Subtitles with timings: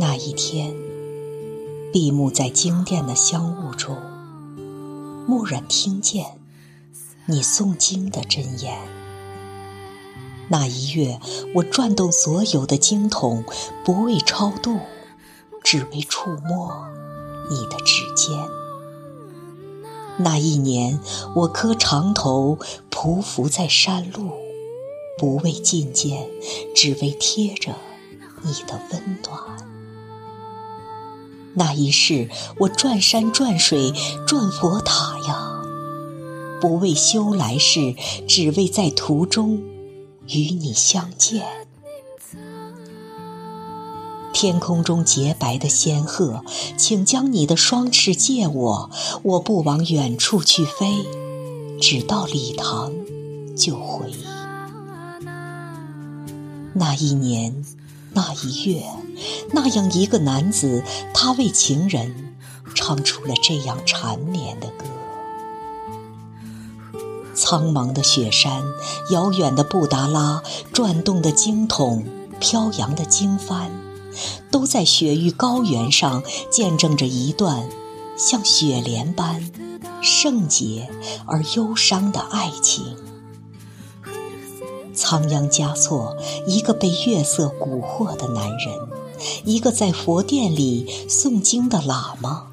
[0.00, 0.74] 那一天，
[1.92, 3.98] 闭目在经殿的香雾中，
[5.28, 6.38] 蓦然听见
[7.26, 8.78] 你诵经的真言。
[10.48, 11.20] 那一月，
[11.56, 13.44] 我转动所有的经筒，
[13.84, 14.78] 不为超度，
[15.62, 16.88] 只为触摸
[17.50, 18.34] 你的指尖。
[20.16, 20.98] 那一年，
[21.36, 22.58] 我磕长头，
[22.90, 24.30] 匍匐在山路，
[25.18, 26.26] 不为觐见，
[26.74, 27.74] 只为贴着
[28.40, 29.69] 你的温暖。
[31.54, 33.92] 那一世，我转山转水
[34.26, 35.62] 转佛塔呀，
[36.60, 37.94] 不为修来世，
[38.28, 39.60] 只为在途中
[40.28, 41.44] 与你相见。
[44.32, 46.44] 天空中洁白的仙鹤，
[46.76, 48.90] 请将你的双翅借我，
[49.22, 51.04] 我不往远处去飞，
[51.80, 52.92] 只到礼堂
[53.56, 54.12] 就回。
[56.74, 57.64] 那一年。
[58.20, 58.84] 那一月，
[59.52, 62.36] 那样一个男子，他为情人
[62.74, 64.84] 唱出了这样缠绵的歌。
[67.34, 68.62] 苍茫的雪山，
[69.10, 72.04] 遥远的布达拉，转动的经筒，
[72.38, 73.70] 飘扬的经幡，
[74.50, 77.70] 都在雪域高原上见证着一段
[78.18, 79.50] 像雪莲般
[80.02, 80.90] 圣洁
[81.26, 82.98] 而忧伤的爱情。
[84.94, 88.74] 仓央嘉措，一个被月色蛊惑的男人，
[89.44, 92.46] 一个在佛殿里诵经的喇嘛，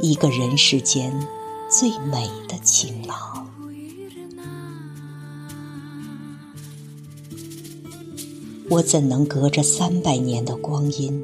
[0.00, 1.26] 一个人世间
[1.70, 3.46] 最美的情郎。
[8.68, 11.22] 我怎能隔着三百年的光阴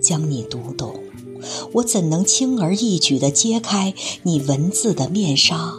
[0.00, 0.94] 将你读懂？
[1.72, 5.74] 我怎能轻而易举地揭开你文字的面纱？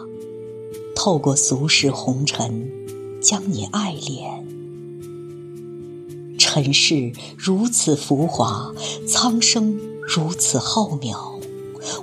[0.95, 2.84] 透过俗世红尘。
[3.25, 4.45] 将你爱恋，
[6.37, 8.71] 尘世如此浮华，
[9.07, 11.41] 苍生如此浩渺，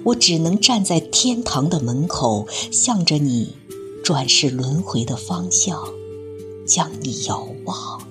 [0.02, 3.54] 我只能站在天堂的门口，向着你
[4.02, 5.80] 转世轮回的方向，
[6.66, 8.02] 将你遥望。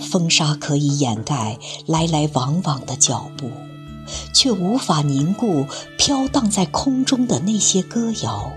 [0.00, 3.48] 风沙可以掩盖来来往往的脚步，
[4.34, 5.64] 却无法凝固
[5.96, 8.50] 飘荡在空中的那些歌谣。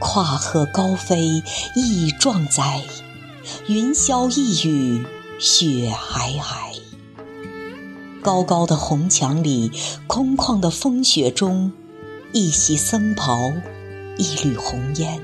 [0.00, 1.42] 跨鹤高飞
[1.76, 2.82] 意壮哉，
[3.66, 5.06] 云霄一语
[5.38, 6.80] 雪皑皑。
[8.22, 9.70] 高高的红墙里，
[10.06, 11.72] 空旷的风雪中，
[12.32, 13.52] 一袭僧袍，
[14.16, 15.20] 一缕红烟，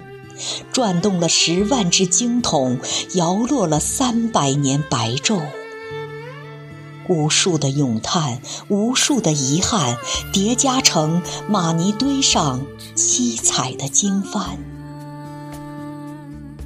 [0.71, 2.79] 转动了十万只经筒，
[3.15, 5.41] 摇落了三百年白昼。
[7.09, 9.97] 无数的咏叹，无数的遗憾，
[10.33, 14.57] 叠加成玛尼堆上七彩的经幡。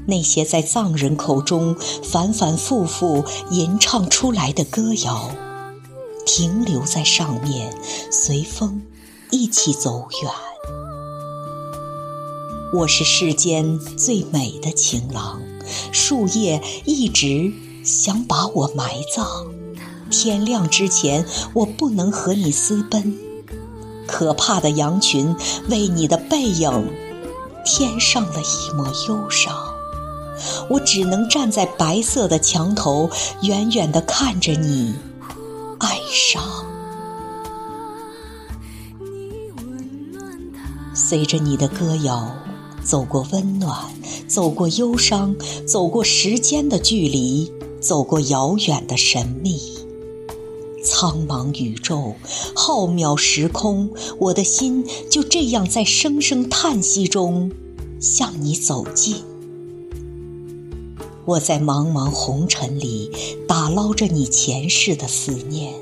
[0.06, 5.30] 那些在藏人口中反反复复吟唱出来的歌谣，
[6.26, 7.76] 停留在上面，
[8.10, 8.82] 随风
[9.30, 10.32] 一起走远。
[12.72, 15.40] 我是世间最美的情郎，
[15.92, 17.52] 树叶一直
[17.84, 19.59] 想把我埋葬。
[20.10, 23.16] 天亮之前，我不能和你私奔。
[24.06, 25.34] 可怕的羊群
[25.69, 26.91] 为你的背影
[27.65, 29.56] 添上了一抹忧伤。
[30.69, 33.09] 我只能站在白色的墙头，
[33.43, 34.94] 远远地看着你
[35.78, 36.43] 哀伤。
[40.94, 42.34] 随着你的歌谣，
[42.82, 43.93] 走过温暖，
[44.26, 49.79] 走过忧伤，走过时间的距离，走过遥远的神秘。
[50.82, 52.14] 苍茫宇宙，
[52.54, 57.52] 浩渺时空，我的心就这样在声声叹息中
[58.00, 59.16] 向你走近。
[61.26, 63.10] 我在茫茫红尘里
[63.46, 65.75] 打捞着你前世的思念，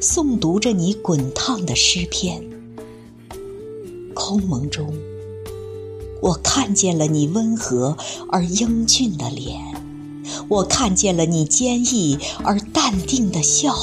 [0.00, 2.42] 诵读着你滚烫的诗篇。
[4.14, 4.94] 空蒙中，
[6.22, 7.96] 我看见了你温和
[8.30, 9.60] 而英俊的脸，
[10.48, 13.74] 我看见了你坚毅而淡定的笑。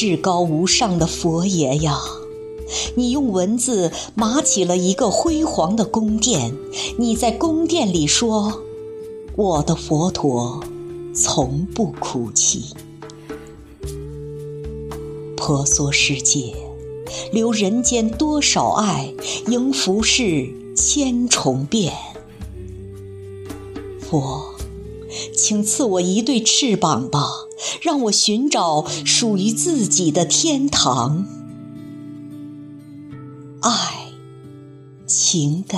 [0.00, 1.98] 至高无上的佛爷呀，
[2.94, 6.54] 你用文字码起了一个辉煌的宫殿。
[7.00, 8.62] 你在宫殿里说
[9.34, 10.62] ：“我的佛陀
[11.12, 12.66] 从不哭泣。”
[15.36, 16.54] 婆娑世界，
[17.32, 19.12] 留人间多少爱，
[19.48, 21.92] 迎浮世千重变。
[24.08, 24.54] 佛，
[25.34, 27.47] 请赐我一对翅膀吧。
[27.80, 31.26] 让我寻找属于自己的天堂，
[33.60, 34.12] 爱，
[35.06, 35.76] 请给。